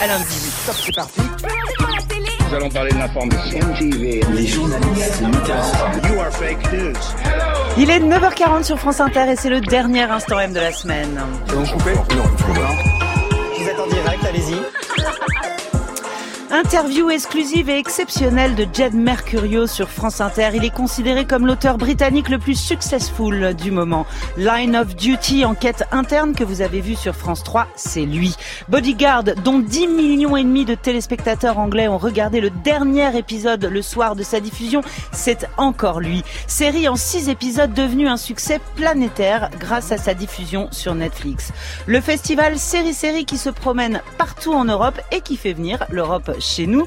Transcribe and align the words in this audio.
Alain 0.00 0.18
Dizy. 0.20 0.50
Top, 0.66 0.76
c'est 0.84 0.94
parti. 0.94 1.20
Nous 2.48 2.54
allons 2.54 2.68
parler 2.70 2.92
de 2.92 2.98
l'information. 2.98 3.58
MTV, 3.58 4.20
les 4.32 4.46
journalistes 4.46 5.20
You 5.20 6.20
are 6.20 6.32
fake 6.32 6.72
news. 6.72 6.94
Il 7.76 7.90
est 7.90 8.00
9h40 8.00 8.62
sur 8.64 8.78
France 8.78 9.00
Inter 9.00 9.30
et 9.30 9.36
c'est 9.36 9.50
le 9.50 9.60
dernier 9.60 10.02
instant 10.02 10.38
M 10.38 10.52
de 10.52 10.60
la 10.60 10.72
semaine. 10.72 11.20
Coupé? 11.48 11.94
Non, 11.94 12.22
Vous 13.58 13.68
êtes 13.68 13.78
en 13.80 13.86
direct, 13.88 14.24
allez-y. 14.24 14.56
Interview 16.50 17.10
exclusive 17.10 17.68
et 17.68 17.76
exceptionnelle 17.76 18.54
de 18.54 18.66
Jed 18.72 18.94
Mercurio 18.94 19.66
sur 19.66 19.90
France 19.90 20.22
Inter. 20.22 20.48
Il 20.54 20.64
est 20.64 20.74
considéré 20.74 21.26
comme 21.26 21.46
l'auteur 21.46 21.76
britannique 21.76 22.30
le 22.30 22.38
plus 22.38 22.58
successful 22.58 23.54
du 23.54 23.70
moment. 23.70 24.06
Line 24.38 24.74
of 24.74 24.96
Duty, 24.96 25.44
enquête 25.44 25.84
interne 25.92 26.34
que 26.34 26.44
vous 26.44 26.62
avez 26.62 26.80
vue 26.80 26.94
sur 26.94 27.14
France 27.14 27.44
3, 27.44 27.66
c'est 27.76 28.06
lui. 28.06 28.34
Bodyguard, 28.70 29.24
dont 29.44 29.58
10 29.58 29.88
millions 29.88 30.38
et 30.38 30.42
demi 30.42 30.64
de 30.64 30.74
téléspectateurs 30.74 31.58
anglais 31.58 31.86
ont 31.86 31.98
regardé 31.98 32.40
le 32.40 32.48
dernier 32.48 33.14
épisode 33.18 33.66
le 33.66 33.82
soir 33.82 34.16
de 34.16 34.22
sa 34.22 34.40
diffusion, 34.40 34.80
c'est 35.12 35.46
encore 35.58 36.00
lui. 36.00 36.24
Série 36.46 36.88
en 36.88 36.96
6 36.96 37.28
épisodes 37.28 37.74
devenue 37.74 38.08
un 38.08 38.16
succès 38.16 38.58
planétaire 38.74 39.50
grâce 39.60 39.92
à 39.92 39.98
sa 39.98 40.14
diffusion 40.14 40.68
sur 40.70 40.94
Netflix. 40.94 41.52
Le 41.86 42.00
festival 42.00 42.58
Série 42.58 42.94
Série 42.94 43.26
qui 43.26 43.36
se 43.36 43.50
promène 43.50 44.00
partout 44.16 44.54
en 44.54 44.64
Europe 44.64 44.98
et 45.12 45.20
qui 45.20 45.36
fait 45.36 45.52
venir 45.52 45.84
l'Europe 45.90 46.30
chez 46.40 46.66
nous. 46.66 46.86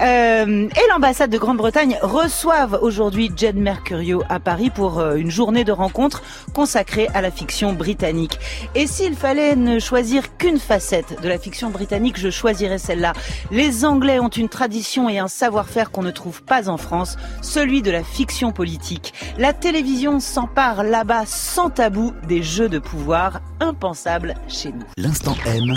Euh, 0.00 0.68
et 0.68 0.90
l'ambassade 0.90 1.30
de 1.30 1.38
Grande-Bretagne 1.38 1.98
reçoivent 2.02 2.78
aujourd'hui 2.82 3.30
Jed 3.36 3.56
Mercurio 3.56 4.22
à 4.28 4.40
Paris 4.40 4.70
pour 4.70 4.98
euh, 4.98 5.16
une 5.16 5.30
journée 5.30 5.64
de 5.64 5.72
rencontres 5.72 6.22
consacrée 6.52 7.08
à 7.14 7.20
la 7.20 7.30
fiction 7.30 7.72
britannique. 7.72 8.38
Et 8.74 8.86
s'il 8.86 9.14
fallait 9.14 9.56
ne 9.56 9.78
choisir 9.78 10.36
qu'une 10.36 10.58
facette 10.58 11.20
de 11.22 11.28
la 11.28 11.38
fiction 11.38 11.70
britannique, 11.70 12.18
je 12.18 12.30
choisirais 12.30 12.78
celle-là. 12.78 13.12
Les 13.50 13.84
Anglais 13.84 14.20
ont 14.20 14.28
une 14.28 14.48
tradition 14.48 15.08
et 15.08 15.18
un 15.18 15.28
savoir-faire 15.28 15.90
qu'on 15.90 16.02
ne 16.02 16.10
trouve 16.10 16.42
pas 16.42 16.68
en 16.68 16.76
France, 16.76 17.16
celui 17.42 17.82
de 17.82 17.90
la 17.90 18.02
fiction 18.02 18.52
politique. 18.52 19.14
La 19.38 19.52
télévision 19.52 20.20
s'empare 20.20 20.82
là-bas 20.82 21.24
sans 21.26 21.70
tabou 21.70 22.12
des 22.26 22.42
jeux 22.42 22.68
de 22.68 22.78
pouvoir 22.78 23.40
impensables 23.60 24.34
chez 24.48 24.70
nous. 24.70 24.84
L'instant 24.96 25.36
M, 25.46 25.74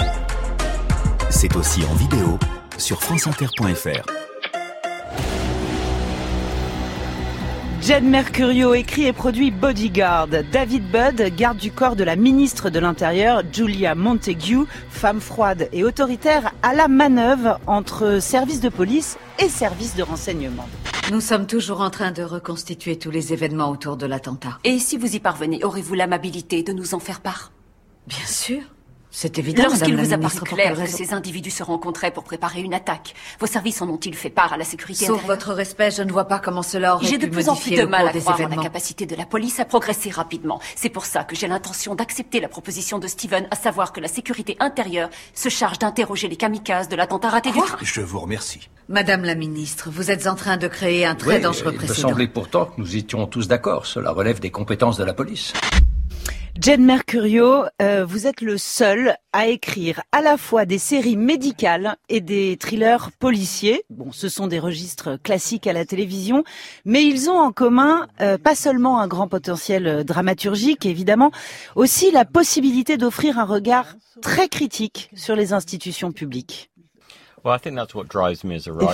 c'est 1.29 1.55
aussi 1.55 1.83
en 1.85 1.93
vidéo 1.95 2.37
sur 2.77 3.01
franceinter.fr. 3.01 4.11
Jed 7.81 8.03
Mercurio 8.03 8.73
écrit 8.73 9.05
et 9.05 9.13
produit 9.13 9.49
Bodyguard. 9.49 10.27
David 10.51 10.91
Budd, 10.91 11.21
garde 11.37 11.57
du 11.57 11.71
corps 11.71 11.95
de 11.95 12.03
la 12.03 12.17
ministre 12.17 12.69
de 12.69 12.79
l'Intérieur, 12.79 13.43
Julia 13.49 13.95
Montague, 13.95 14.65
femme 14.89 15.21
froide 15.21 15.69
et 15.71 15.85
autoritaire, 15.85 16.51
à 16.63 16.73
la 16.73 16.89
manœuvre 16.89 17.61
entre 17.65 18.19
services 18.21 18.59
de 18.59 18.67
police 18.67 19.17
et 19.39 19.47
services 19.47 19.95
de 19.95 20.03
renseignement. 20.03 20.67
Nous 21.11 21.21
sommes 21.21 21.47
toujours 21.47 21.79
en 21.79 21.89
train 21.89 22.11
de 22.11 22.23
reconstituer 22.23 22.99
tous 22.99 23.11
les 23.11 23.31
événements 23.31 23.69
autour 23.69 23.95
de 23.95 24.05
l'attentat. 24.05 24.59
Et 24.65 24.79
si 24.79 24.97
vous 24.97 25.15
y 25.15 25.19
parvenez, 25.21 25.63
aurez-vous 25.63 25.93
l'amabilité 25.93 26.63
de 26.63 26.73
nous 26.73 26.93
en 26.93 26.99
faire 26.99 27.21
part? 27.21 27.53
Bien 28.07 28.25
sûr. 28.25 28.63
C'est 29.19 29.39
évident, 29.39 29.63
Lorsqu'il 29.63 29.97
vous 29.97 30.13
a 30.13 30.17
paru 30.19 30.39
clair 30.41 30.75
que 30.75 30.85
ces 30.85 31.11
individus 31.11 31.49
se 31.49 31.63
rencontraient 31.63 32.11
pour 32.11 32.23
préparer 32.23 32.61
une 32.61 32.75
attaque, 32.75 33.15
vos 33.39 33.47
services 33.47 33.81
en 33.81 33.89
ont-ils 33.89 34.13
fait 34.13 34.29
part 34.29 34.53
à 34.53 34.57
la 34.57 34.63
sécurité 34.63 35.07
Sauf 35.07 35.17
intérieure 35.17 35.25
votre 35.25 35.53
respect, 35.53 35.89
je 35.89 36.03
ne 36.03 36.11
vois 36.11 36.25
pas 36.25 36.37
comment 36.37 36.61
cela 36.61 36.93
aurait 36.93 37.07
J'ai 37.07 37.17
de 37.17 37.25
pu 37.25 37.31
plus 37.31 37.49
en 37.49 37.55
plus 37.55 37.71
de 37.71 37.85
mal 37.85 38.07
à 38.07 38.11
croire 38.13 38.39
en 38.39 38.47
la 38.47 38.61
capacité 38.61 39.07
de 39.07 39.15
la 39.15 39.25
police 39.25 39.59
à 39.59 39.65
progresser 39.65 40.11
rapidement. 40.11 40.61
C'est 40.75 40.91
pour 40.91 41.07
ça 41.07 41.23
que 41.23 41.35
j'ai 41.35 41.47
l'intention 41.47 41.95
d'accepter 41.95 42.39
la 42.39 42.47
proposition 42.47 42.99
de 42.99 43.07
Steven, 43.07 43.47
à 43.49 43.55
savoir 43.55 43.91
que 43.91 43.99
la 43.99 44.07
sécurité 44.07 44.55
intérieure 44.59 45.09
se 45.33 45.49
charge 45.49 45.79
d'interroger 45.79 46.27
les 46.27 46.37
kamikazes 46.37 46.87
de 46.87 46.95
l'attentat 46.95 47.29
raté 47.29 47.49
du 47.49 47.57
train. 47.57 47.79
Je 47.81 48.01
vous 48.01 48.19
remercie. 48.19 48.69
Madame 48.87 49.23
la 49.23 49.33
ministre, 49.33 49.89
vous 49.91 50.11
êtes 50.11 50.27
en 50.27 50.35
train 50.35 50.57
de 50.57 50.67
créer 50.67 51.07
un 51.07 51.15
très 51.15 51.37
Oui, 51.37 51.41
dangereux 51.41 51.71
il 51.71 51.81
me 51.81 51.85
précédent. 51.85 52.09
semblait 52.09 52.27
pourtant 52.27 52.65
que 52.65 52.73
nous 52.77 52.95
étions 52.95 53.25
tous 53.25 53.47
d'accord. 53.47 53.87
Cela 53.87 54.11
relève 54.11 54.39
des 54.39 54.51
compétences 54.51 54.97
de 54.97 55.03
la 55.03 55.15
police. 55.15 55.53
Jed 56.59 56.79
Mercurio, 56.79 57.65
euh, 57.83 58.03
vous 58.03 58.25
êtes 58.25 58.41
le 58.41 58.57
seul 58.57 59.15
à 59.31 59.45
écrire 59.47 60.01
à 60.11 60.21
la 60.21 60.37
fois 60.37 60.65
des 60.65 60.79
séries 60.79 61.15
médicales 61.15 61.97
et 62.09 62.19
des 62.19 62.57
thrillers 62.57 63.11
policiers. 63.19 63.83
Bon, 63.91 64.11
ce 64.11 64.27
sont 64.27 64.47
des 64.47 64.57
registres 64.57 65.19
classiques 65.21 65.67
à 65.67 65.73
la 65.73 65.85
télévision, 65.85 66.43
mais 66.83 67.05
ils 67.05 67.29
ont 67.29 67.37
en 67.37 67.51
commun 67.51 68.07
euh, 68.21 68.39
pas 68.39 68.55
seulement 68.55 68.99
un 68.99 69.07
grand 69.07 69.27
potentiel 69.27 69.87
euh, 69.87 70.03
dramaturgique, 70.03 70.87
évidemment, 70.87 71.31
aussi 71.75 72.09
la 72.09 72.25
possibilité 72.25 72.97
d'offrir 72.97 73.37
un 73.37 73.45
regard 73.45 73.95
très 74.23 74.49
critique 74.49 75.11
sur 75.15 75.35
les 75.35 75.53
institutions 75.53 76.11
publiques. 76.11 76.71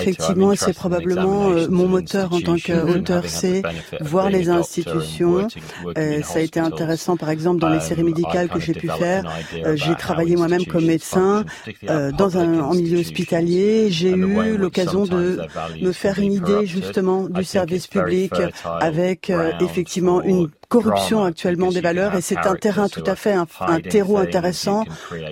Effectivement, 0.00 0.54
c'est 0.54 0.74
probablement 0.74 1.48
euh, 1.48 1.66
mon 1.68 1.88
moteur 1.88 2.32
en 2.32 2.40
tant 2.40 2.56
qu'auteur, 2.56 3.24
c'est 3.26 3.62
voir 4.00 4.30
les 4.30 4.48
institutions. 4.48 5.48
Euh, 5.96 6.22
ça 6.22 6.38
a 6.38 6.42
été 6.42 6.60
intéressant, 6.60 7.16
par 7.16 7.30
exemple, 7.30 7.58
dans 7.60 7.68
les 7.68 7.80
séries 7.80 8.04
médicales 8.04 8.48
que 8.48 8.60
j'ai 8.60 8.74
pu 8.74 8.88
faire. 8.88 9.24
Euh, 9.54 9.76
j'ai 9.76 9.94
travaillé 9.94 10.36
moi-même 10.36 10.66
comme 10.66 10.84
médecin 10.84 11.44
euh, 11.88 12.12
dans 12.12 12.36
un 12.36 12.60
en 12.60 12.74
milieu 12.74 13.00
hospitalier. 13.00 13.90
J'ai 13.90 14.10
eu 14.10 14.56
l'occasion 14.56 15.04
de 15.04 15.40
me 15.80 15.92
faire 15.92 16.18
une 16.18 16.32
idée 16.32 16.66
justement 16.66 17.28
du 17.28 17.44
service 17.44 17.86
public 17.86 18.32
avec 18.64 19.32
effectivement 19.60 20.22
une 20.22 20.48
corruption 20.74 21.24
actuellement 21.24 21.70
des 21.70 21.80
valeurs 21.80 22.14
et 22.14 22.20
c'est 22.20 22.38
un 22.38 22.56
terrain 22.56 22.88
tout 22.88 23.04
à 23.06 23.14
fait 23.14 23.32
un, 23.32 23.46
un 23.60 23.80
terreau 23.80 24.18
intéressant 24.18 24.84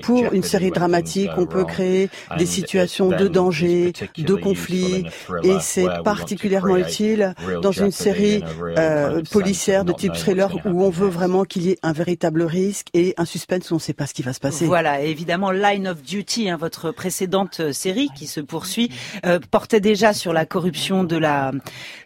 pour 0.03 0.33
une 0.33 0.43
série 0.43 0.71
dramatique. 0.71 1.31
On 1.37 1.47
peut 1.47 1.65
créer 1.65 2.11
des 2.39 2.47
situations 2.47 3.09
de 3.09 3.29
danger, 3.29 3.93
de 4.17 4.35
conflit 4.35 5.05
et 5.43 5.57
c'est 5.61 5.89
particulièrement 6.05 6.77
utile 6.77 7.35
dans 7.63 7.73
une 7.73 7.91
série 7.91 8.43
euh, 8.79 9.23
policière 9.31 9.85
de 9.85 9.93
type 9.93 10.15
thriller 10.15 10.51
où 10.65 10.85
on 10.85 10.91
veut 10.91 11.09
vraiment 11.09 11.45
qu'il 11.45 11.63
y 11.63 11.71
ait 11.71 11.79
un 11.83 11.93
véritable 11.93 12.43
risque 12.43 12.87
et 12.95 13.15
un 13.17 13.25
suspense 13.25 13.71
où 13.71 13.75
on 13.75 13.77
ne 13.77 13.81
sait 13.81 13.93
pas 13.93 14.07
ce 14.07 14.15
qui 14.15 14.23
va 14.23 14.33
se 14.33 14.41
passer. 14.41 14.67
Voilà, 14.67 15.01
évidemment, 15.01 15.51
Line 15.51 15.89
of 15.89 16.03
Duty, 16.03 16.51
hein, 16.51 16.57
votre 16.57 16.91
précédente 16.91 17.61
euh, 17.61 17.73
série 17.73 18.09
qui 18.15 18.27
se 18.27 18.41
poursuit, 18.41 18.91
euh, 19.27 19.39
portait 19.51 19.81
déjà 19.81 20.13
sur 20.13 20.33
la 20.33 20.47
corruption 20.47 21.05
de 21.05 21.17
la 21.17 21.53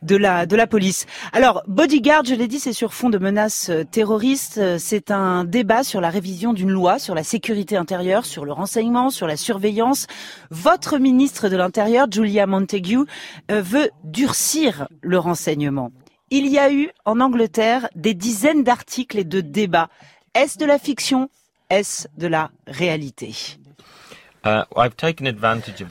de 0.03 0.17
la 0.17 0.47
de 0.47 0.57
la 0.57 0.67
police. 0.67 1.07
Alors, 1.33 1.63
Bodyguard, 1.67 2.25
je 2.25 2.35
l'ai 2.35 2.49
dit, 2.49 2.61
c'est 2.61 2.73
sur 2.73 2.95
fond 2.95 3.11
de 3.11 3.19
menaces 3.27 3.71
euh, 3.71 3.83
terroristes. 3.85 4.59
Euh, 4.59 4.77
C'est 4.79 5.11
un 5.11 5.43
débat 5.43 5.83
sur 5.83 6.01
la 6.01 6.11
révision 6.11 6.53
d'une 6.53 6.71
loi 6.71 7.01
sur 7.01 7.15
la 7.15 7.25
sécurité 7.25 7.77
intérieure, 7.77 8.25
sur 8.25 8.45
le 8.45 8.53
renseignement, 8.53 9.11
sur 9.11 9.27
la 9.27 9.37
surveillance. 9.37 10.07
Votre 10.51 10.99
ministre 10.99 11.49
de 11.49 11.57
l'Intérieur, 11.57 12.07
Julia 12.09 12.47
Montague, 12.47 13.05
euh, 13.51 13.61
veut 13.63 13.91
durcir 14.05 14.87
le 15.03 15.19
renseignement. 15.19 15.91
Il 16.31 16.47
y 16.47 16.59
a 16.59 16.73
eu 16.73 16.91
en 17.05 17.19
Angleterre 17.21 17.89
des 17.97 18.15
dizaines 18.15 18.63
d'articles 18.63 19.19
et 19.19 19.25
de 19.25 19.41
débats. 19.41 19.89
Est-ce 20.35 20.57
de 20.59 20.65
la 20.65 20.79
fiction? 20.79 21.29
Est-ce 21.69 22.07
de 22.17 22.29
la 22.29 22.51
réalité? 22.69 23.59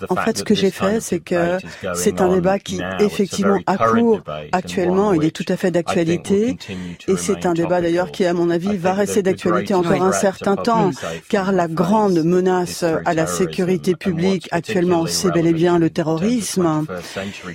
En 0.10 0.16
fait, 0.16 0.38
ce 0.38 0.44
que 0.44 0.56
j'ai 0.56 0.72
fait, 0.72 1.00
c'est 1.00 1.20
que 1.20 1.58
c'est 1.94 2.22
un 2.22 2.34
débat 2.34 2.60
qui, 2.60 2.82
effectivement, 3.00 3.60
a 3.66 3.78
cours 3.78 4.22
actuellement. 4.52 5.14
Il 5.14 5.24
est 5.24 5.36
tout 5.36 5.46
à 5.50 5.58
fait 5.58 5.72
d'actualité. 5.72 6.58
Et 7.08 7.18
c'est 7.18 7.46
un 7.46 7.54
débat, 7.54 7.82
d'ailleurs, 7.82 8.12
qui, 8.12 8.26
à 8.26 8.34
mon 8.34 8.50
avis, 8.50 8.78
va 8.78 8.94
rester 8.94 9.22
d'actualité 9.22 9.74
encore 9.74 10.02
un 10.02 10.12
certain 10.12 10.56
temps. 10.56 10.92
Car 11.30 11.52
la 11.52 11.68
grande 11.68 12.24
menace 12.24 12.84
à 12.84 13.14
la 13.14 13.28
sécurité 13.28 13.96
publique 13.96 14.48
actuellement, 14.52 15.06
c'est 15.06 15.32
bel 15.32 15.48
et 15.48 15.54
bien 15.54 15.80
le 15.80 15.90
terrorisme. 15.90 16.86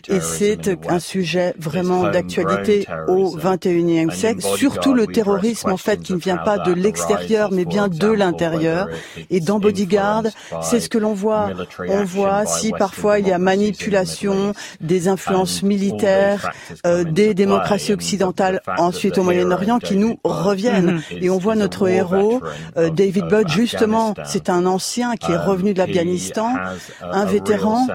Et 0.08 0.20
c'est 0.20 0.70
un 0.88 1.00
sujet 1.00 1.54
vraiment 1.58 2.10
d'actualité 2.10 2.86
au 3.08 3.36
21e 3.36 4.10
siècle. 4.10 4.42
Surtout 4.56 4.94
le 4.94 5.06
terrorisme, 5.06 5.70
en 5.70 5.76
fait, 5.76 6.00
qui 6.00 6.12
ne 6.12 6.18
vient 6.18 6.36
pas 6.36 6.58
de 6.58 6.72
l'extérieur, 6.72 7.50
mais 7.52 7.64
bien 7.64 7.88
de 7.88 8.08
l'intérieur. 8.08 8.88
Et 9.30 9.40
dans 9.40 9.58
Bodyguard, 9.58 10.24
c'est 10.62 10.80
ce 10.80 10.89
que 10.90 10.98
l'on 10.98 11.14
voit. 11.14 11.48
On 11.88 12.04
voit 12.04 12.44
si 12.44 12.72
parfois 12.72 13.18
il 13.20 13.28
y 13.28 13.32
a 13.32 13.38
manipulation 13.38 14.52
des 14.80 15.08
influences 15.08 15.62
militaires 15.62 16.50
euh, 16.86 17.04
des 17.04 17.32
démocraties 17.32 17.92
occidentales 17.92 18.60
ensuite 18.76 19.16
au 19.16 19.22
Moyen-Orient 19.22 19.78
qui 19.78 19.96
nous 19.96 20.18
reviennent. 20.24 21.00
Et 21.10 21.30
on 21.30 21.38
voit 21.38 21.54
notre 21.54 21.88
héros, 21.88 22.40
euh, 22.76 22.90
David 22.90 23.26
Budd, 23.26 23.48
justement, 23.48 24.14
c'est 24.24 24.50
un 24.50 24.66
ancien 24.66 25.16
qui 25.16 25.32
est 25.32 25.36
revenu 25.36 25.72
de 25.72 25.78
l'Afghanistan, 25.78 26.54
un 27.00 27.24
vétéran, 27.24 27.86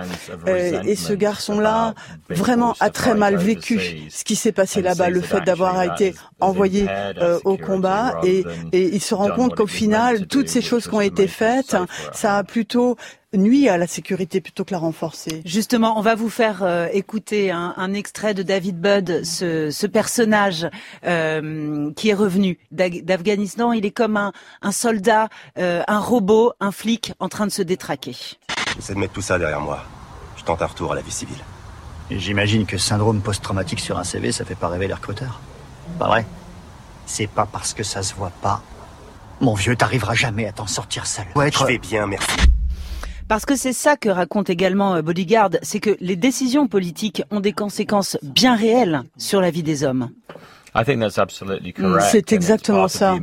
euh, 0.47 0.81
et 0.83 0.95
ce 0.95 1.13
garçon-là 1.13 1.93
vraiment 2.29 2.75
a 2.79 2.89
très 2.89 3.15
mal 3.15 3.35
vécu 3.35 3.79
ce 4.09 4.23
qui 4.23 4.35
s'est 4.35 4.51
passé 4.51 4.81
là-bas, 4.81 5.09
le 5.09 5.21
fait 5.21 5.41
d'avoir 5.41 5.81
été 5.83 6.15
envoyé 6.39 6.87
euh, 6.89 7.39
au 7.43 7.57
combat, 7.57 8.19
et, 8.23 8.45
et 8.71 8.95
il 8.95 9.01
se 9.01 9.13
rend 9.15 9.29
compte 9.29 9.55
qu'au 9.55 9.67
final, 9.67 10.27
toutes 10.27 10.47
ces 10.47 10.61
choses 10.61 10.87
qui 10.87 10.95
ont 10.95 11.01
été 11.01 11.27
faites, 11.27 11.75
ça 12.13 12.37
a 12.37 12.43
plutôt 12.43 12.84
nuit 13.33 13.67
à 13.67 13.77
la 13.77 13.87
sécurité 13.87 14.41
plutôt 14.41 14.63
que 14.63 14.71
la 14.71 14.77
renforcer. 14.79 15.41
Justement, 15.45 15.97
on 15.97 16.01
va 16.01 16.15
vous 16.15 16.29
faire 16.29 16.63
euh, 16.63 16.87
écouter 16.91 17.51
un, 17.51 17.73
un 17.77 17.93
extrait 17.93 18.33
de 18.33 18.43
David 18.43 18.79
Budd, 18.79 19.23
ce, 19.23 19.71
ce 19.71 19.87
personnage 19.87 20.67
euh, 21.05 21.91
qui 21.95 22.09
est 22.09 22.13
revenu 22.13 22.57
d'Afghanistan. 22.71 23.71
Il 23.73 23.85
est 23.85 23.91
comme 23.91 24.17
un, 24.17 24.31
un 24.61 24.71
soldat, 24.71 25.29
euh, 25.57 25.83
un 25.87 25.99
robot, 25.99 26.53
un 26.59 26.71
flic 26.71 27.13
en 27.19 27.29
train 27.29 27.45
de 27.45 27.51
se 27.51 27.61
détraquer. 27.61 28.15
J'essaie 28.75 28.93
de 28.93 28.99
mettre 28.99 29.13
tout 29.13 29.21
ça 29.21 29.37
derrière 29.37 29.61
moi. 29.61 29.83
Je 30.37 30.43
tente 30.43 30.61
un 30.61 30.67
retour 30.67 30.91
à 30.91 30.95
la 30.95 31.01
vie 31.01 31.11
civile. 31.11 31.43
J'imagine 32.11 32.65
que 32.65 32.77
syndrome 32.77 33.21
post-traumatique 33.21 33.79
sur 33.79 33.97
un 33.97 34.03
CV, 34.03 34.31
ça 34.31 34.45
fait 34.45 34.55
pas 34.55 34.67
rêver 34.67 34.87
les 34.87 34.93
recruteurs. 34.93 35.39
Pas 35.97 36.07
vrai? 36.07 36.25
C'est 37.07 37.27
pas 37.27 37.47
parce 37.51 37.73
que 37.73 37.83
ça 37.83 38.03
se 38.03 38.13
voit 38.13 38.31
pas. 38.41 38.61
Mon 39.41 39.53
vieux, 39.53 39.75
t'arriveras 39.75 40.13
jamais 40.13 40.47
à 40.47 40.51
t'en 40.51 40.67
sortir 40.67 41.05
seul. 41.07 41.25
être... 41.43 41.61
Je 41.61 41.65
vais 41.65 41.77
bien, 41.77 42.07
merci. 42.07 42.37
Parce 43.27 43.45
que 43.45 43.55
c'est 43.55 43.73
ça 43.73 43.97
que 43.97 44.09
raconte 44.09 44.51
également 44.51 44.95
euh, 44.95 45.01
Bodyguard, 45.01 45.49
c'est 45.63 45.79
que 45.79 45.97
les 45.99 46.15
décisions 46.15 46.67
politiques 46.67 47.23
ont 47.31 47.39
des 47.39 47.53
conséquences 47.53 48.17
bien 48.21 48.55
réelles 48.55 49.01
sur 49.17 49.41
la 49.41 49.49
vie 49.49 49.63
des 49.63 49.83
hommes. 49.83 50.09
C'est 52.01 52.33
exactement 52.33 52.87
ça. 52.87 53.15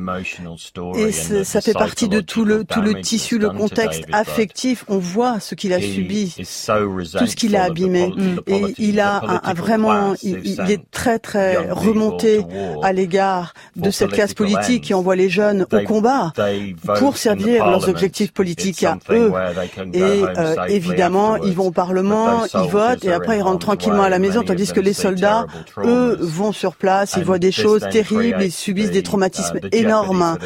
Et 0.96 1.12
ça 1.12 1.60
fait 1.60 1.72
partie 1.72 2.08
de 2.08 2.20
tout 2.20 2.44
le, 2.44 2.64
tout 2.64 2.81
le 2.81 3.00
tissu, 3.00 3.38
le 3.38 3.50
contexte 3.50 4.04
affectif. 4.12 4.84
On 4.88 4.99
voit 4.99 5.40
ce 5.40 5.54
qu'il 5.54 5.72
a 5.72 5.81
subi, 5.81 6.34
tout 6.37 7.26
ce 7.26 7.37
qu'il 7.37 7.56
a 7.56 7.64
abîmé. 7.64 8.12
Et 8.46 8.75
il 8.78 9.00
a 9.00 9.22
vraiment, 9.54 10.14
il, 10.22 10.60
est 10.70 10.90
très 10.90 11.19
très 11.19 11.70
remonté 11.70 12.44
à 12.82 12.93
l'égard 12.93 13.54
de 13.76 13.90
cette 13.90 14.12
classe 14.12 14.34
politique 14.34 14.84
qui 14.84 14.94
envoie 14.94 15.16
les 15.16 15.28
jeunes 15.28 15.66
au 15.72 15.81
combat 15.81 16.32
pour 16.96 17.16
servir 17.16 17.66
leurs 17.66 17.88
objectifs 17.88 18.32
politiques 18.32 18.82
à 18.84 18.99
eux. 19.10 19.32
Et 19.93 20.02
euh, 20.02 20.56
évidemment, 20.69 21.37
ils 21.37 21.54
vont 21.54 21.66
au 21.66 21.70
Parlement, 21.70 22.44
ils 22.54 22.70
votent 22.70 23.04
et 23.04 23.12
après 23.12 23.38
ils 23.38 23.43
rentrent 23.43 23.66
tranquillement 23.66 24.02
à 24.02 24.08
la 24.08 24.19
maison, 24.19 24.43
tandis 24.43 24.72
que 24.72 24.81
les 24.81 24.93
soldats, 24.93 25.46
eux, 25.78 26.16
vont 26.20 26.52
sur 26.52 26.75
place, 26.75 27.14
ils 27.16 27.25
voient 27.25 27.38
des 27.43 27.53
choses 27.53 27.87
terribles, 27.91 28.43
ils 28.43 28.53
subissent 28.53 28.91
des 28.91 29.03
traumatismes 29.03 29.61
énormes. 29.73 30.39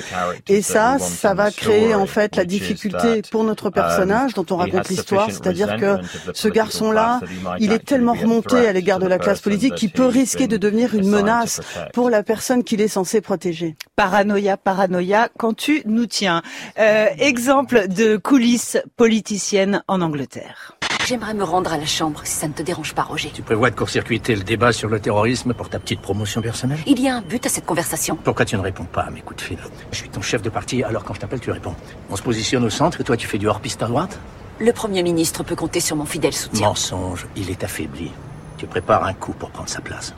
Et 0.48 0.62
ça, 0.62 0.98
ça 0.98 1.34
va 1.34 1.50
créer 1.50 1.94
en 1.94 2.06
fait 2.06 2.36
la 2.36 2.44
difficulté 2.44 3.22
pour 3.30 3.44
notre 3.44 3.70
personnage 3.70 4.34
dont 4.34 4.46
on 4.50 4.56
raconte 4.56 4.88
l'histoire, 4.88 5.30
c'est-à-dire 5.30 5.76
que 5.76 5.98
ce 6.32 6.48
garçon-là, 6.48 7.20
il 7.60 7.72
est 7.72 7.84
tellement 7.84 8.14
remonté 8.14 8.66
à 8.66 8.72
l'égard 8.72 8.98
de 8.98 9.06
la 9.06 9.18
classe 9.18 9.40
politique 9.40 9.74
qu'il 9.74 9.90
peut 9.90 10.06
risquer 10.06 10.46
de 10.46 10.56
devenir 10.56 10.94
une 10.94 11.08
menace 11.08 11.60
pour 11.92 12.10
la 12.10 12.22
personne 12.22 12.64
qu'il 12.64 12.80
est 12.80 12.88
censé 12.88 13.20
protéger. 13.20 13.76
Paranoïa, 13.94 14.56
paranoïa, 14.56 15.28
quand 15.38 15.54
tu 15.54 15.82
nous 15.84 16.06
tiens. 16.06 16.42
Euh, 16.78 17.06
exemple 17.18 17.88
de 17.88 18.16
coulisses 18.16 18.78
politiciennes 18.96 19.82
en 19.88 20.00
Angleterre. 20.00 20.76
J'aimerais 21.06 21.34
me 21.34 21.44
rendre 21.44 21.72
à 21.72 21.78
la 21.78 21.86
chambre, 21.86 22.22
si 22.24 22.32
ça 22.32 22.48
ne 22.48 22.52
te 22.52 22.62
dérange 22.62 22.92
pas, 22.92 23.02
Roger. 23.04 23.30
Tu 23.32 23.40
prévois 23.40 23.70
de 23.70 23.76
court-circuiter 23.76 24.34
le 24.34 24.42
débat 24.42 24.72
sur 24.72 24.88
le 24.88 24.98
terrorisme 24.98 25.54
pour 25.54 25.68
ta 25.68 25.78
petite 25.78 26.00
promotion 26.00 26.42
personnelle? 26.42 26.80
Il 26.84 27.00
y 27.00 27.08
a 27.08 27.14
un 27.14 27.20
but 27.20 27.46
à 27.46 27.48
cette 27.48 27.64
conversation. 27.64 28.16
Pourquoi 28.16 28.44
tu 28.44 28.56
ne 28.56 28.60
réponds 28.60 28.86
pas 28.86 29.02
à 29.02 29.10
mes 29.10 29.20
coups 29.20 29.36
de 29.36 29.42
fil? 29.42 29.58
Je 29.92 29.98
suis 29.98 30.08
ton 30.08 30.20
chef 30.20 30.42
de 30.42 30.50
parti, 30.50 30.82
alors 30.82 31.04
quand 31.04 31.14
je 31.14 31.20
t'appelle, 31.20 31.38
tu 31.38 31.52
réponds. 31.52 31.76
On 32.10 32.16
se 32.16 32.22
positionne 32.22 32.64
au 32.64 32.70
centre 32.70 33.00
et 33.00 33.04
toi, 33.04 33.16
tu 33.16 33.28
fais 33.28 33.38
du 33.38 33.46
hors-piste 33.46 33.84
à 33.84 33.86
droite? 33.86 34.18
Le 34.58 34.72
Premier 34.72 35.04
ministre 35.04 35.44
peut 35.44 35.54
compter 35.54 35.78
sur 35.78 35.94
mon 35.94 36.06
fidèle 36.06 36.32
soutien. 36.32 36.66
Mensonge, 36.66 37.28
il 37.36 37.50
est 37.50 37.62
affaibli. 37.62 38.10
Tu 38.58 38.66
prépares 38.66 39.04
un 39.04 39.14
coup 39.14 39.32
pour 39.32 39.50
prendre 39.50 39.68
sa 39.68 39.80
place. 39.80 40.12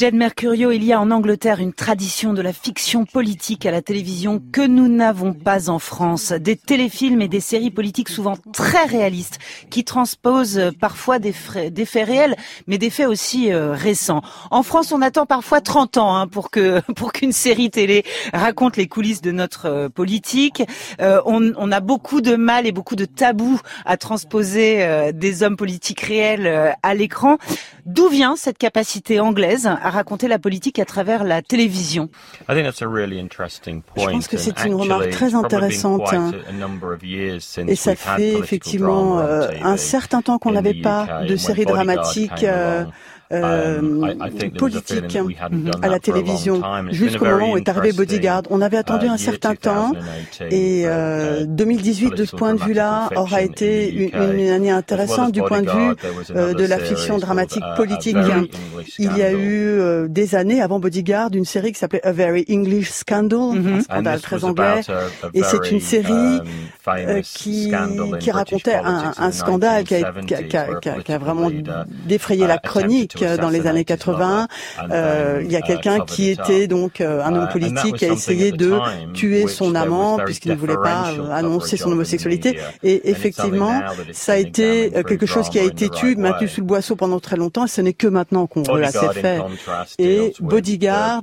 Jed 0.00 0.14
Mercurio, 0.14 0.70
il 0.70 0.82
y 0.82 0.94
a 0.94 0.98
en 0.98 1.10
Angleterre 1.10 1.60
une 1.60 1.74
tradition 1.74 2.32
de 2.32 2.40
la 2.40 2.54
fiction 2.54 3.04
politique 3.04 3.66
à 3.66 3.70
la 3.70 3.82
télévision 3.82 4.40
que 4.50 4.66
nous 4.66 4.88
n'avons 4.88 5.34
pas 5.34 5.68
en 5.68 5.78
France. 5.78 6.32
Des 6.32 6.56
téléfilms 6.56 7.20
et 7.20 7.28
des 7.28 7.40
séries 7.40 7.70
politiques 7.70 8.08
souvent 8.08 8.38
très 8.54 8.86
réalistes 8.86 9.38
qui 9.68 9.84
transposent 9.84 10.70
parfois 10.80 11.18
des, 11.18 11.34
faits 11.34 11.74
réels, 12.06 12.38
mais 12.66 12.78
des 12.78 12.88
faits 12.88 13.08
aussi 13.08 13.52
euh, 13.52 13.72
récents. 13.72 14.22
En 14.50 14.62
France, 14.62 14.90
on 14.90 15.02
attend 15.02 15.26
parfois 15.26 15.60
30 15.60 15.98
ans 15.98 16.16
hein, 16.16 16.26
pour 16.28 16.50
que 16.50 16.80
pour 16.96 17.12
qu'une 17.12 17.32
série 17.32 17.68
télé 17.68 18.06
raconte 18.32 18.78
les 18.78 18.88
coulisses 18.88 19.20
de 19.20 19.32
notre 19.32 19.66
euh, 19.66 19.88
politique. 19.90 20.62
Euh, 21.02 21.20
on, 21.26 21.52
on, 21.58 21.70
a 21.70 21.80
beaucoup 21.80 22.22
de 22.22 22.36
mal 22.36 22.66
et 22.66 22.72
beaucoup 22.72 22.96
de 22.96 23.04
tabous 23.04 23.60
à 23.84 23.98
transposer 23.98 25.12
des 25.12 25.42
hommes 25.42 25.58
politiques 25.58 26.00
réels 26.00 26.74
à 26.82 26.94
l'écran. 26.94 27.36
D'où 27.84 28.08
vient 28.08 28.36
cette 28.36 28.56
capacité 28.56 29.20
anglaise 29.20 29.68
raconter 29.90 30.28
la 30.28 30.38
politique 30.38 30.78
à 30.78 30.84
travers 30.84 31.24
la 31.24 31.42
télévision 31.42 32.08
Je 33.96 34.04
pense 34.06 34.28
que 34.28 34.36
c'est 34.36 34.64
une 34.64 34.74
remarque 34.74 35.10
très 35.10 35.34
intéressante. 35.34 36.12
Hein. 36.12 36.32
Et 37.66 37.76
ça 37.76 37.96
fait 37.96 38.34
effectivement 38.34 39.20
euh, 39.20 39.48
un 39.62 39.76
certain 39.76 40.22
temps 40.22 40.38
qu'on 40.38 40.52
n'avait 40.52 40.74
pas 40.74 41.24
de 41.28 41.36
série 41.36 41.64
dramatique 41.64 42.44
politique. 44.58 45.18
à 45.82 45.88
la 45.88 45.98
télévision. 45.98 46.60
jusqu'au 46.90 47.24
moment 47.24 47.52
où 47.52 47.56
est 47.56 47.68
arrivé 47.68 47.92
Bodyguard. 47.92 48.42
On 48.50 48.60
avait 48.60 48.76
attendu 48.76 49.06
uh, 49.06 49.10
un 49.10 49.16
certain 49.16 49.54
temps. 49.54 49.92
et 50.50 50.82
euh, 50.86 51.44
2018 51.46 52.14
de 52.14 52.24
ce 52.24 52.36
point 52.36 52.54
de 52.54 52.60
vue-là 52.60 53.08
aura 53.16 53.42
été 53.42 53.92
une, 53.92 54.10
une, 54.38 54.50
année 54.50 54.70
intéressante 54.70 55.32
du 55.32 55.42
point 55.42 55.62
de 55.62 55.70
vue 55.70 55.94
euh, 56.34 56.54
de 56.54 56.64
la 56.64 56.78
fiction 56.78 57.18
dramatique 57.18 57.62
uh, 57.62 57.76
politique. 57.76 58.16
Il 58.98 59.16
y 59.16 59.22
a 59.22 59.32
eu 59.32 59.78
euh, 59.80 60.08
des 60.08 60.34
années 60.34 60.60
avant 60.60 60.80
Bodyguard 60.80 61.30
une 61.32 61.44
série 61.44 61.72
qui 61.72 61.78
s'appelait 61.78 62.04
A 62.04 62.12
Very 62.12 62.44
English 62.50 62.90
Scandal, 62.90 63.38
mm-hmm. 63.38 63.74
un 63.74 63.80
scandale 63.80 64.20
très 64.20 64.44
anglais, 64.44 64.80
et 65.34 65.42
c'est 65.42 65.70
une 65.70 65.80
série 65.80 66.40
um, 66.86 67.22
qui, 67.22 67.72
qui 68.18 68.30
racontait 68.30 68.74
un, 68.74 69.12
un 69.16 69.32
scandale 69.32 69.84
qui 69.84 69.96
a, 69.96 70.12
qui, 70.26 70.34
a, 70.34 70.42
qui, 70.42 70.56
a, 70.88 71.00
qui 71.02 71.12
a, 71.12 71.18
vraiment 71.18 71.50
défrayé 72.06 72.46
la 72.46 72.58
chronique 72.58 73.19
dans 73.22 73.50
les 73.50 73.66
années 73.66 73.84
80. 73.84 74.48
Euh, 74.90 75.42
il 75.44 75.50
y 75.50 75.56
a 75.56 75.60
quelqu'un 75.60 76.00
qui 76.00 76.28
était 76.28 76.66
donc 76.66 77.00
euh, 77.00 77.22
un 77.22 77.34
homme 77.34 77.48
politique 77.48 77.96
qui 77.96 78.06
a 78.06 78.12
essayé 78.12 78.52
de 78.52 78.78
tuer 79.14 79.46
son 79.46 79.74
amant 79.74 80.18
puisqu'il 80.18 80.52
ne 80.52 80.56
voulait 80.56 80.76
pas 80.76 81.10
euh, 81.10 81.30
annoncer 81.30 81.76
son 81.76 81.92
homosexualité. 81.92 82.58
Et 82.82 83.10
effectivement, 83.10 83.80
ça 84.12 84.32
a 84.32 84.36
été 84.36 84.90
quelque 85.06 85.26
chose 85.26 85.48
qui 85.48 85.58
a 85.58 85.62
été 85.62 85.88
tué, 85.88 86.14
maintenu 86.14 86.48
sous 86.48 86.60
le 86.60 86.66
boisseau 86.66 86.96
pendant 86.96 87.20
très 87.20 87.36
longtemps. 87.36 87.64
Et 87.64 87.68
ce 87.68 87.80
n'est 87.80 87.92
que 87.92 88.06
maintenant 88.06 88.46
qu'on 88.46 88.62
relate 88.62 88.92
ces 88.92 89.20
faits. 89.20 89.42
Et 89.98 90.32
Bodyguard 90.40 91.22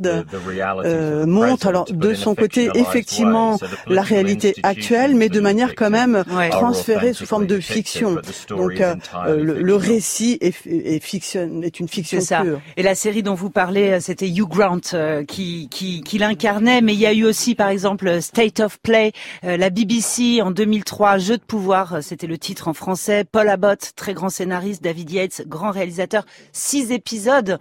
euh, 0.85 1.25
montre 1.25 1.67
alors 1.67 1.85
de 1.89 2.13
son 2.13 2.35
côté 2.35 2.69
effectivement 2.75 3.57
la 3.87 4.01
réalité 4.01 4.55
actuelle, 4.63 5.15
mais 5.15 5.29
de 5.29 5.39
manière 5.39 5.75
quand 5.75 5.89
même 5.89 6.23
transférée 6.51 7.13
sous 7.13 7.25
forme 7.25 7.47
de 7.47 7.59
fiction. 7.59 8.17
Donc 8.49 8.81
le, 9.27 9.61
le, 9.61 9.75
récit 9.75 10.37
est, 10.41 10.55
est, 10.65 11.03
fiction, 11.03 11.61
est 11.61 11.79
une 11.79 11.86
fiction 11.87 12.21
ça. 12.21 12.43
Et 12.75 12.83
la 12.83 12.95
série 12.95 13.23
dont 13.23 13.33
vous 13.33 13.49
parlez, 13.49 13.91
euh, 13.91 13.99
c'était 13.99 14.27
Hugh 14.27 14.47
Grant 14.47 14.79
euh, 14.93 15.23
qui, 15.23 15.67
qui, 15.69 16.01
qui 16.01 16.17
l'incarnait, 16.17 16.81
mais 16.81 16.93
il 16.93 16.99
y 16.99 17.05
a 17.05 17.13
eu 17.13 17.25
aussi 17.25 17.55
par 17.55 17.69
exemple 17.69 18.21
State 18.21 18.59
of 18.59 18.79
Play, 18.79 19.11
euh, 19.43 19.57
la 19.57 19.69
BBC 19.69 20.41
en 20.41 20.51
2003, 20.51 21.17
Jeu 21.17 21.37
de 21.37 21.43
pouvoir, 21.43 22.01
c'était 22.01 22.27
le 22.27 22.37
titre 22.37 22.67
en 22.67 22.73
français, 22.73 23.23
Paul 23.23 23.49
Abbott, 23.49 23.93
très 23.95 24.13
grand 24.13 24.29
scénariste, 24.29 24.83
David 24.83 25.11
Yates, 25.11 25.43
grand 25.47 25.71
réalisateur, 25.71 26.25
six 26.51 26.91
épisodes. 26.91 27.59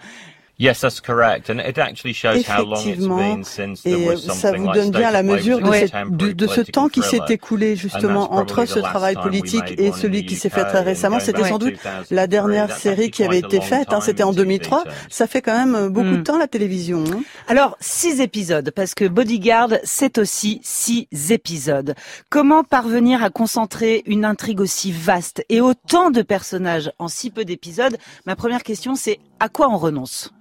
Yes, 0.59 0.81
that's 0.81 1.01
correct. 1.01 1.51
And 1.51 1.61
it 1.61 1.77
actually 1.77 2.15
shows 2.15 2.43
how 2.49 2.65
long 2.65 2.81
it's 2.89 3.07
been 3.07 3.45
since 3.45 3.85
et 3.85 4.17
ça 4.17 4.53
vous 4.53 4.73
donne 4.73 4.91
bien 4.91 5.11
la 5.11 5.23
mesure 5.23 5.61
de, 5.61 5.71
cette, 5.71 5.93
de, 6.11 6.33
de 6.33 6.47
ce 6.47 6.63
temps 6.63 6.89
qui 6.89 7.03
s'est 7.03 7.21
écoulé 7.29 7.77
justement 7.77 8.33
entre 8.33 8.65
ce 8.65 8.79
travail 8.79 9.17
politique 9.17 9.75
et 9.79 9.93
celui 9.93 10.25
qui 10.25 10.35
s'est 10.35 10.49
fait 10.49 10.65
très 10.65 10.81
récemment. 10.81 11.21
C'était 11.21 11.45
sans 11.45 11.59
doute 11.59 11.75
la 12.11 12.27
dernière 12.27 12.75
série 12.75 13.11
qui 13.11 13.23
avait 13.23 13.41
été 13.41 13.61
faite. 13.61 13.93
Hein, 13.93 14.01
C'était 14.01 14.23
en 14.23 14.33
2003. 14.33 14.85
Ça 15.11 15.27
fait 15.27 15.43
quand 15.43 15.53
même 15.53 15.89
beaucoup 15.89 16.11
de 16.11 16.17
hmm. 16.17 16.23
temps 16.23 16.39
la 16.39 16.49
télévision. 16.49 17.05
Hein. 17.13 17.21
Alors 17.49 17.77
six 17.81 18.23
épisodes 18.23 18.71
parce 18.71 18.95
que 18.95 19.05
Bodyguard 19.05 19.75
c'est 19.85 20.17
aussi 20.17 20.61
six 20.63 21.07
épisodes. 21.31 21.95
Comment 22.31 22.65
parvenir 22.65 23.23
à 23.23 23.29
concentrer 23.29 24.03
une 24.07 24.25
intrigue 24.25 24.61
aussi 24.63 24.91
vaste 24.91 25.45
et 25.51 25.61
autant 25.61 26.11
de 26.11 26.23
personnages 26.23 26.91
en 26.99 27.09
si 27.09 27.31
peu 27.31 27.45
d'épisodes? 27.45 27.99
Ma 28.25 28.37
première 28.37 28.63
question 28.63 28.95
c'est 28.95 29.19
à 29.39 29.51
quoi 29.51 29.69
on 29.69 29.77
renonce? 29.77 30.33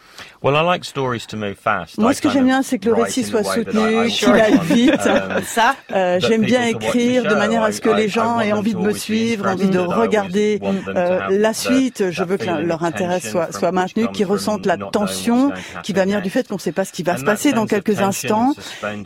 Moi, 1.97 2.13
ce 2.13 2.21
que 2.21 2.29
j'aime 2.29 2.45
bien, 2.45 2.61
c'est 2.61 2.77
que 2.77 2.85
le 2.85 2.93
récit 2.93 3.23
soit 3.23 3.43
soutenu, 3.43 4.07
qu'il 4.09 4.29
aille 4.29 4.59
vite. 4.63 4.93
Um, 5.15 5.41
ça, 5.43 5.75
euh, 5.93 6.19
j'aime 6.19 6.41
bien 6.41 6.65
écrire 6.65 7.23
de 7.23 7.35
manière 7.35 7.63
à 7.63 7.71
ce 7.71 7.79
que 7.79 7.89
les 7.89 8.09
gens 8.09 8.39
aient 8.39 8.51
envie 8.51 8.73
de 8.73 8.79
me 8.79 8.91
suivre, 8.91 9.47
envie 9.47 9.69
de 9.69 9.79
regarder 9.79 10.59
euh, 10.87 11.19
la 11.29 11.53
suite. 11.53 12.09
Je 12.09 12.23
veux 12.23 12.37
que 12.37 12.45
leur 12.45 12.83
intérêt 12.83 13.19
soit, 13.19 13.51
soit 13.53 13.71
maintenu, 13.71 14.07
qu'ils 14.09 14.25
ressentent 14.25 14.65
la 14.65 14.77
tension 14.77 15.51
qui 15.83 15.93
va 15.93 16.03
venir 16.03 16.21
du 16.21 16.29
fait 16.29 16.47
qu'on 16.47 16.55
ne 16.55 16.59
sait 16.59 16.71
pas 16.71 16.85
ce 16.85 16.91
qui 16.91 17.03
va 17.03 17.17
se 17.17 17.23
passer 17.23 17.53
dans 17.53 17.65
quelques 17.65 18.01
instants. 18.01 18.53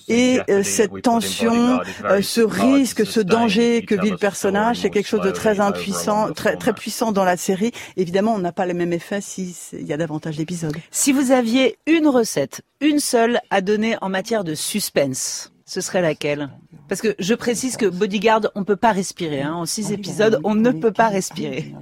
Et 0.08 0.39
euh, 0.50 0.63
cette 0.63 1.01
tension, 1.01 1.79
ce 2.22 2.41
risque, 2.41 3.06
ce 3.06 3.20
danger 3.20 3.84
que 3.84 3.96
vit 3.96 4.12
le 4.12 4.18
personnage, 4.18 4.77
c'est 4.77 4.89
quelque 4.89 5.08
chose 5.08 5.22
de 5.22 5.32
très 5.32 5.60
impuissant, 5.60 6.32
très, 6.32 6.56
très 6.56 6.74
puissant 6.74 7.12
dans 7.12 7.25
la 7.25 7.38
série. 7.38 7.72
Évidemment, 7.98 8.34
on 8.34 8.39
n'a 8.39 8.51
pas 8.51 8.65
le 8.65 8.74
même 8.74 8.94
effet 8.94 9.22
s'il 9.22 9.53
y 9.74 9.94
a 9.94 9.98
davantage 9.98 10.38
d'épisodes. 10.38 10.75
Si 10.91 11.12
vous 11.12 11.31
aviez 11.31 11.77
une 11.86 12.08
recette, 12.08 12.62
une 12.81 13.00
seule 13.00 13.39
à 13.51 13.62
donner 13.62 13.96
en 14.01 14.10
matière 14.10 14.43
de 14.43 14.55
suspense, 14.55 15.51
ce 15.65 15.81
serait 15.81 16.01
laquelle? 16.01 16.50
Parce 16.88 17.01
que 17.01 17.15
je 17.19 17.36
précise 17.36 17.77
que 17.77 17.86
Bodyguard, 17.86 18.50
on 18.55 18.63
peut 18.63 18.75
pas 18.75 18.91
respirer. 18.91 19.43
Hein. 19.43 19.53
En 19.53 19.65
six 19.67 19.91
épisodes, 19.91 20.39
on 20.43 20.55
ne 20.55 20.72
peut 20.72 20.91
pas 20.91 21.10
respirer. 21.10 21.75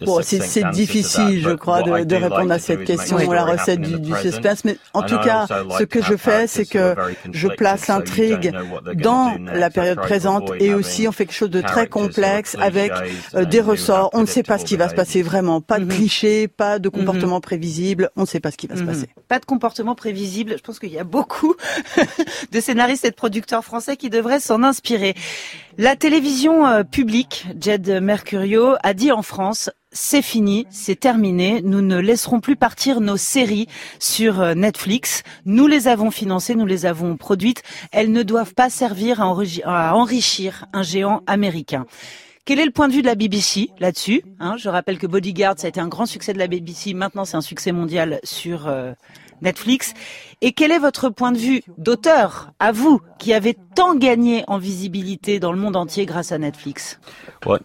Bon, 0.00 0.20
c'est 0.22 0.70
difficile, 0.70 1.42
je 1.42 1.50
crois, 1.50 1.82
de, 1.82 2.04
de 2.04 2.16
répondre 2.16 2.50
à 2.50 2.58
cette 2.58 2.84
question, 2.84 3.18
la 3.30 3.44
recette 3.44 3.80
du, 3.80 4.00
du 4.00 4.14
suspense. 4.16 4.64
Mais 4.64 4.78
en 4.94 5.02
tout 5.02 5.18
cas, 5.18 5.46
ce 5.78 5.84
que 5.84 6.02
je 6.02 6.16
fais, 6.16 6.46
c'est 6.46 6.64
que 6.64 6.94
je 7.30 7.48
place 7.48 7.88
l'intrigue 7.88 8.52
dans 8.94 9.36
la 9.52 9.68
période 9.68 9.98
présente 9.98 10.50
et 10.60 10.72
aussi 10.74 11.06
on 11.06 11.12
fait 11.12 11.26
quelque 11.26 11.36
chose 11.36 11.50
de 11.50 11.60
très 11.60 11.88
complexe 11.88 12.56
avec 12.58 12.92
euh, 13.34 13.44
des 13.44 13.60
ressorts. 13.60 14.10
On 14.14 14.22
ne 14.22 14.26
sait 14.26 14.42
pas 14.42 14.58
ce 14.58 14.64
qui 14.64 14.76
va 14.76 14.88
se 14.88 14.94
passer 14.94 15.22
vraiment. 15.22 15.60
Pas 15.60 15.78
de 15.78 15.84
mhm. 15.84 15.90
clichés, 15.90 16.48
pas 16.48 16.78
de 16.78 16.88
mhm. 16.88 16.94
comportement 16.94 17.40
prévisible. 17.40 18.10
On 18.16 18.22
ne 18.22 18.26
sait 18.26 18.40
pas 18.40 18.50
ce 18.50 18.56
qui 18.56 18.66
va 18.66 18.76
se 18.76 18.80
mhm. 18.80 18.86
passer. 18.86 19.06
Pas 19.28 19.38
de 19.40 19.44
comportement 19.44 19.94
prévisible. 19.94 20.54
Je 20.56 20.62
pense 20.62 20.78
qu'il 20.78 20.92
y 20.92 20.98
a 20.98 21.04
beaucoup 21.04 21.54
de 22.52 22.60
scénaristes 22.60 23.04
et 23.04 23.10
de 23.10 23.14
producteurs 23.14 23.64
français 23.64 23.96
qui 23.96 24.10
devraient 24.10 24.40
s'en 24.40 24.62
inspirer. 24.62 25.14
La 25.78 25.96
télévision 25.96 26.66
euh, 26.66 26.82
publique, 26.84 27.46
Jed 27.58 27.88
Mercurio, 28.02 28.74
a 28.82 28.92
dit 28.92 29.10
en 29.10 29.22
France 29.22 29.70
c'est 29.90 30.22
fini, 30.22 30.66
c'est 30.70 31.00
terminé. 31.00 31.62
Nous 31.62 31.80
ne 31.80 31.98
laisserons 31.98 32.40
plus 32.40 32.56
partir 32.56 33.00
nos 33.00 33.16
séries 33.16 33.68
sur 33.98 34.40
euh, 34.40 34.54
Netflix. 34.54 35.22
Nous 35.46 35.66
les 35.66 35.88
avons 35.88 36.10
financées, 36.10 36.54
nous 36.54 36.66
les 36.66 36.84
avons 36.84 37.16
produites. 37.16 37.62
Elles 37.90 38.12
ne 38.12 38.22
doivent 38.22 38.54
pas 38.54 38.68
servir 38.68 39.22
à, 39.22 39.94
enrichir 39.94 40.66
un 40.74 40.82
géant 40.82 41.22
américain. 41.26 41.86
Quel 42.44 42.58
est 42.58 42.66
le 42.66 42.70
point 42.70 42.88
de 42.88 42.92
vue 42.92 43.02
de 43.02 43.06
la 43.06 43.14
BBC 43.14 43.70
là-dessus 43.78 44.24
hein? 44.40 44.56
Je 44.58 44.68
rappelle 44.68 44.98
que 44.98 45.06
Bodyguard, 45.06 45.54
ça 45.58 45.66
a 45.66 45.68
été 45.68 45.80
un 45.80 45.88
grand 45.88 46.06
succès 46.06 46.32
de 46.32 46.38
la 46.38 46.48
BBC. 46.48 46.92
Maintenant, 46.92 47.24
c'est 47.24 47.36
un 47.36 47.42
succès 47.42 47.72
mondial 47.72 48.18
sur 48.24 48.66
euh, 48.66 48.92
Netflix. 49.42 49.94
Et 50.44 50.50
quel 50.50 50.72
est 50.72 50.80
votre 50.80 51.08
point 51.08 51.30
de 51.30 51.38
vue 51.38 51.62
d'auteur, 51.78 52.50
à 52.58 52.72
vous, 52.72 53.00
qui 53.20 53.32
avez 53.32 53.56
tant 53.76 53.94
gagné 53.94 54.42
en 54.48 54.58
visibilité 54.58 55.38
dans 55.38 55.52
le 55.52 55.58
monde 55.58 55.76
entier 55.76 56.04
grâce 56.04 56.32
à 56.32 56.38
Netflix 56.38 56.98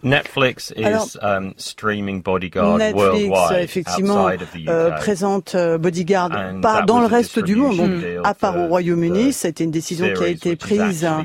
Netflix 0.02 0.72
is 0.76 1.16
um, 1.22 1.52
streaming 1.56 2.22
Bodyguard 2.22 2.78
Netflix, 2.78 3.38
effectivement, 3.58 4.28
euh, 4.68 4.90
présente 4.92 5.54
euh, 5.54 5.78
Bodyguard 5.78 6.30
pas 6.62 6.82
dans 6.82 7.00
le 7.00 7.06
reste 7.06 7.38
du 7.40 7.56
monde, 7.56 7.76
donc, 7.76 7.90
à 8.24 8.34
part 8.34 8.58
au 8.58 8.66
Royaume-Uni. 8.66 9.32
C'était 9.32 9.64
une 9.64 9.70
décision 9.70 10.12
qui 10.14 10.24
a 10.24 10.28
été 10.28 10.56
prise, 10.56 11.04
euh, 11.04 11.22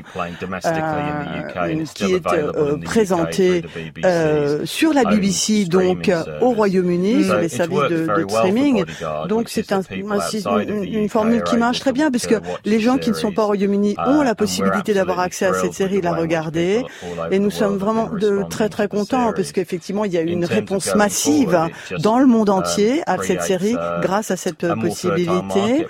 qui 1.94 2.12
est 2.12 2.26
euh, 2.32 2.76
présentée 2.78 3.64
euh, 4.04 4.66
sur 4.66 4.92
la 4.92 5.04
BBC, 5.04 5.66
donc 5.66 6.10
au 6.40 6.50
Royaume-Uni, 6.50 7.24
sur 7.24 7.36
les 7.36 7.48
services 7.48 7.90
de, 7.90 8.06
de 8.06 8.26
streaming. 8.28 8.84
Donc 9.28 9.48
c'est 9.48 9.72
un, 9.72 9.82
une, 9.90 10.84
une 10.84 11.08
formule 11.08 11.43
qui 11.44 11.56
marche 11.56 11.80
très 11.80 11.92
bien 11.92 12.10
puisque 12.10 12.36
les 12.64 12.80
gens 12.80 12.98
qui 12.98 13.10
ne 13.10 13.14
sont 13.14 13.32
pas 13.32 13.42
au 13.42 13.46
Royaume-Uni 13.46 13.96
ont 14.06 14.22
la 14.22 14.34
possibilité 14.34 14.94
d'avoir 14.94 15.20
accès 15.20 15.46
à 15.46 15.54
cette 15.54 15.74
série, 15.74 16.00
la 16.00 16.14
regarder. 16.14 16.82
Et 17.30 17.38
nous 17.38 17.50
sommes 17.50 17.76
vraiment 17.76 18.08
de 18.08 18.44
très 18.48 18.68
très 18.68 18.88
contents 18.88 19.32
parce 19.32 19.52
qu'effectivement 19.52 20.04
il 20.04 20.12
y 20.12 20.18
a 20.18 20.22
eu 20.22 20.28
une 20.30 20.44
réponse 20.44 20.94
massive 20.94 21.58
dans 21.98 22.18
le 22.18 22.26
monde 22.26 22.50
entier 22.50 23.02
à 23.06 23.16
cette 23.22 23.42
série 23.42 23.76
grâce 24.02 24.30
à 24.30 24.36
cette 24.36 24.66
possibilité. 24.74 25.86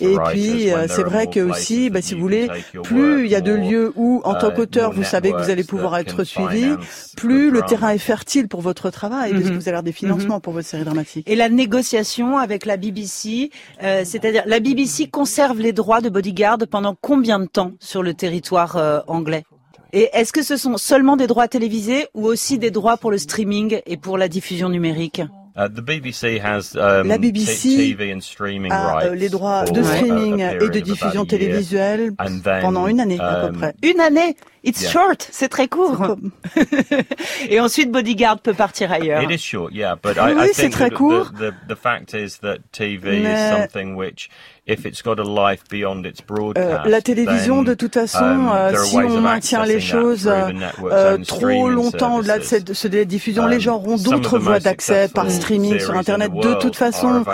Et 0.00 0.16
puis 0.30 0.72
euh, 0.72 0.86
c'est 0.88 1.02
vrai 1.02 1.26
que 1.26 1.40
aussi, 1.40 1.90
bah, 1.90 2.02
si 2.02 2.14
vous 2.14 2.20
voulez, 2.20 2.48
plus 2.82 3.24
il 3.24 3.30
y 3.30 3.34
a 3.34 3.40
de 3.40 3.52
lieux 3.52 3.92
où 3.96 4.20
en 4.24 4.34
tant 4.34 4.50
qu'auteur 4.50 4.92
vous 4.92 5.04
savez 5.04 5.32
que 5.32 5.42
vous 5.42 5.50
allez 5.50 5.64
pouvoir 5.64 5.96
être 5.98 6.24
suivi, 6.24 6.74
plus 7.16 7.50
le 7.50 7.62
terrain 7.62 7.90
est 7.90 7.98
fertile 7.98 8.48
pour 8.48 8.60
votre 8.60 8.90
travail 8.90 9.32
parce 9.32 9.44
que 9.44 9.54
vous 9.54 9.68
avez 9.68 9.82
des 9.82 9.92
financements 9.92 10.36
mhm. 10.36 10.40
pour 10.40 10.52
votre 10.52 10.68
série 10.68 10.84
dramatique. 10.84 11.28
Et 11.28 11.36
la 11.36 11.48
négociation 11.48 12.38
avec 12.38 12.66
la 12.66 12.76
BBC, 12.76 13.50
euh, 13.82 14.02
c'est-à-dire 14.04 14.42
la 14.46 14.60
BBC 14.60 14.93
conserve 15.10 15.58
les 15.58 15.72
droits 15.72 16.00
de 16.00 16.08
Bodyguard 16.08 16.58
pendant 16.70 16.94
combien 17.00 17.38
de 17.38 17.46
temps 17.46 17.72
sur 17.80 18.02
le 18.02 18.14
territoire 18.14 18.76
euh, 18.76 19.00
anglais? 19.06 19.44
Et 19.92 20.10
est-ce 20.12 20.32
que 20.32 20.42
ce 20.42 20.56
sont 20.56 20.76
seulement 20.76 21.16
des 21.16 21.26
droits 21.26 21.46
télévisés 21.46 22.08
ou 22.14 22.26
aussi 22.26 22.58
des 22.58 22.70
droits 22.70 22.96
pour 22.96 23.10
le 23.10 23.18
streaming 23.18 23.80
et 23.86 23.96
pour 23.96 24.18
la 24.18 24.28
diffusion 24.28 24.68
numérique? 24.68 25.22
Uh, 25.56 25.68
BBC 25.68 26.42
um, 26.42 27.06
la 27.06 27.16
BBC 27.16 27.96
a 28.70 29.04
euh, 29.04 29.14
les 29.14 29.28
droits 29.28 29.62
de 29.62 29.84
streaming 29.84 30.40
et 30.40 30.68
de 30.68 30.80
diffusion 30.80 31.24
télévisuelle 31.24 32.12
pendant 32.60 32.88
une 32.88 32.98
année 32.98 33.20
à 33.20 33.36
peu 33.36 33.46
um, 33.46 33.56
près. 33.56 33.74
Une 33.84 34.00
année 34.00 34.34
It's 34.64 34.90
short, 34.90 35.28
c'est 35.30 35.48
très 35.48 35.68
court. 35.68 36.16
et 37.50 37.60
ensuite 37.60 37.92
Bodyguard 37.92 38.40
peut 38.40 38.54
partir 38.54 38.90
ailleurs. 38.90 39.22
It 39.22 39.30
is 39.30 39.38
short, 39.38 39.72
yeah, 39.72 39.94
but 39.94 40.16
I, 40.16 40.34
oui, 40.34 40.48
c'est 40.54 40.70
très 40.70 40.90
court. 40.90 41.32
The, 41.32 41.50
the, 41.50 41.54
the, 41.68 41.76
fact 41.76 42.14
is 42.14 42.38
that 42.40 42.58
TV 42.72 43.22
Mais... 43.22 43.34
is 43.34 43.50
something 43.50 43.94
which 43.94 44.30
euh, 44.66 44.76
la 46.86 47.02
télévision, 47.02 47.62
de 47.62 47.74
toute 47.74 47.92
façon, 47.92 48.24
um, 48.24 48.50
euh, 48.50 48.74
si 48.82 48.96
on 48.96 49.20
maintient 49.20 49.66
les 49.66 49.78
choses 49.78 50.26
euh, 50.26 51.18
trop 51.26 51.68
longtemps 51.68 52.16
au-delà 52.16 52.38
de 52.38 52.44
cette, 52.44 52.64
de 52.64 53.04
diffusion, 53.04 53.46
les 53.46 53.56
um, 53.56 53.60
gens 53.60 53.74
auront 53.74 53.96
d'autres 53.96 54.38
voies 54.38 54.60
d'accès 54.60 55.08
par 55.08 55.30
streaming 55.30 55.78
sur 55.78 55.94
Internet 55.94 56.32
de 56.32 56.54
toute 56.54 56.76
façon. 56.76 57.24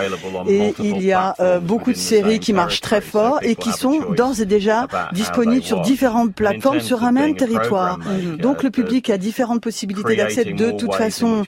Et 0.49 0.75
il 0.81 1.03
y 1.03 1.13
a 1.13 1.37
beaucoup 1.61 1.93
de 1.93 1.97
séries 1.97 2.41
qui 2.41 2.53
marchent 2.53 2.81
très 2.81 3.01
fort 3.01 3.39
et 3.43 3.55
qui 3.55 3.71
sont 3.71 4.11
d'ores 4.11 4.41
et 4.41 4.47
déjà 4.47 4.89
disponibles 5.13 5.65
sur 5.65 5.83
différentes 5.83 6.35
plateformes 6.35 6.81
sur 6.81 7.05
un 7.05 7.13
même 7.21 7.37
territoire. 7.37 7.99
Donc 8.39 8.63
le 8.63 8.71
public 8.71 9.11
a 9.11 9.19
différentes 9.19 9.63
possibilités 9.63 10.17
d'accès 10.17 10.45
de 10.45 10.71
toute 10.73 10.95
façon. 10.95 11.45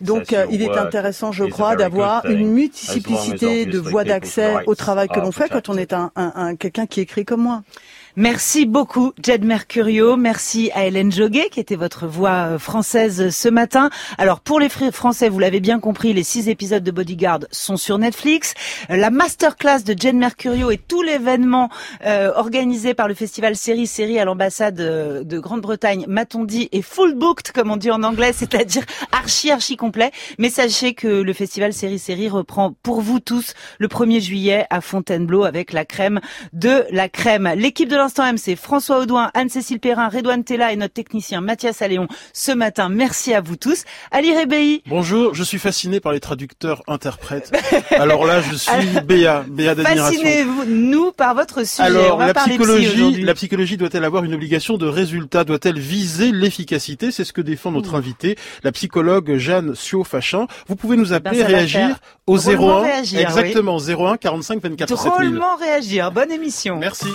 Donc 0.00 0.34
il 0.50 0.62
est 0.62 0.76
intéressant, 0.76 1.32
je 1.32 1.44
crois, 1.44 1.76
d'avoir 1.76 2.26
une 2.26 2.48
multiplicité 2.48 3.66
de 3.66 3.78
voies 3.78 4.04
d'accès 4.04 4.54
au 4.66 4.74
travail 4.74 5.08
que 5.08 5.20
l'on 5.20 5.32
fait 5.32 5.48
quand 5.48 5.68
on 5.68 5.76
est 5.76 5.92
un, 5.92 6.10
un, 6.16 6.32
un 6.34 6.56
quelqu'un 6.56 6.86
qui 6.86 7.00
écrit 7.00 7.24
comme 7.24 7.42
moi. 7.42 7.62
Merci 8.16 8.66
beaucoup, 8.66 9.14
Jed 9.22 9.42
Mercurio. 9.42 10.18
Merci 10.18 10.70
à 10.74 10.84
Hélène 10.84 11.10
Joguet, 11.10 11.48
qui 11.50 11.60
était 11.60 11.76
votre 11.76 12.06
voix 12.06 12.46
euh, 12.46 12.58
française 12.58 13.30
ce 13.30 13.48
matin. 13.48 13.88
Alors, 14.18 14.40
pour 14.40 14.60
les 14.60 14.68
Français, 14.68 15.30
vous 15.30 15.38
l'avez 15.38 15.60
bien 15.60 15.80
compris, 15.80 16.12
les 16.12 16.22
six 16.22 16.50
épisodes 16.50 16.84
de 16.84 16.90
Bodyguard 16.90 17.38
sont 17.50 17.78
sur 17.78 17.96
Netflix. 17.96 18.52
Euh, 18.90 18.96
la 18.96 19.08
masterclass 19.08 19.84
de 19.86 19.94
Jed 19.98 20.14
Mercurio 20.14 20.70
et 20.70 20.76
tout 20.76 21.00
l'événement 21.00 21.70
euh, 22.04 22.32
organisé 22.36 22.92
par 22.92 23.08
le 23.08 23.14
festival 23.14 23.56
Série 23.56 23.86
Série 23.86 24.18
à 24.18 24.26
l'ambassade 24.26 24.74
de 24.74 25.38
Grande-Bretagne, 25.38 26.04
m'a-t-on 26.06 26.44
dit, 26.44 26.68
est 26.70 26.82
full 26.82 27.14
booked, 27.14 27.52
comme 27.52 27.70
on 27.70 27.78
dit 27.78 27.90
en 27.90 28.02
anglais, 28.02 28.34
c'est-à-dire 28.34 28.82
archi, 29.12 29.50
archi 29.50 29.78
complet. 29.78 30.10
Mais 30.36 30.50
sachez 30.50 30.92
que 30.92 31.08
le 31.08 31.32
festival 31.32 31.72
Série 31.72 31.98
Série 31.98 32.28
reprend 32.28 32.74
pour 32.82 33.00
vous 33.00 33.20
tous 33.20 33.54
le 33.78 33.88
1er 33.88 34.20
juillet 34.20 34.66
à 34.68 34.82
Fontainebleau 34.82 35.44
avec 35.44 35.72
la 35.72 35.86
crème 35.86 36.20
de 36.52 36.84
la 36.90 37.08
crème. 37.08 37.50
L'équipe 37.56 37.88
de 37.88 38.01
l'instant 38.02 38.26
M, 38.26 38.36
c'est 38.36 38.56
François 38.56 38.98
Audouin, 38.98 39.30
Anne-Cécile 39.34 39.80
Perrin, 39.80 40.08
Redouane 40.08 40.44
Tella 40.44 40.72
et 40.72 40.76
notre 40.76 40.94
technicien 40.94 41.40
Mathias 41.40 41.82
Alléon 41.82 42.08
ce 42.32 42.52
matin. 42.52 42.88
Merci 42.88 43.32
à 43.32 43.40
vous 43.40 43.56
tous. 43.56 43.84
Ali. 44.10 44.32
Bonjour, 44.86 45.34
je 45.34 45.42
suis 45.44 45.58
fasciné 45.58 46.00
par 46.00 46.12
les 46.12 46.20
traducteurs 46.20 46.82
interprètes. 46.88 47.52
Alors 47.90 48.26
là, 48.26 48.40
je 48.40 48.56
suis 48.56 48.72
Béa, 49.04 49.44
Béa 49.48 49.74
d'admiration. 49.74 50.20
Fascinez-nous 50.20 51.12
par 51.12 51.34
votre 51.34 51.64
sujet. 51.66 51.82
Alors, 51.82 52.18
la 52.18 52.34
psychologie, 52.34 53.22
la 53.22 53.34
psychologie 53.34 53.76
doit-elle 53.76 54.04
avoir 54.04 54.24
une 54.24 54.34
obligation 54.34 54.78
de 54.78 54.86
résultat? 54.86 55.44
Doit-elle 55.44 55.78
viser 55.78 56.32
l'efficacité? 56.32 57.12
C'est 57.12 57.24
ce 57.24 57.32
que 57.32 57.40
défend 57.40 57.70
notre 57.70 57.94
invité, 57.94 58.36
la 58.64 58.72
psychologue 58.72 59.36
Jeanne 59.36 59.74
Sio-Fachin. 59.74 60.46
Vous 60.66 60.74
pouvez 60.74 60.96
nous 60.96 61.12
eh 61.12 61.20
ben, 61.20 61.30
appeler, 61.30 61.44
réagir 61.44 61.98
au 62.26 62.38
01, 62.38 63.02
exactement, 63.16 63.78
01 63.78 64.16
45 64.16 64.60
24 64.62 64.94
Drôlement 64.94 65.56
réagir. 65.56 66.10
Bonne 66.10 66.32
émission. 66.32 66.78
Merci. 66.78 67.12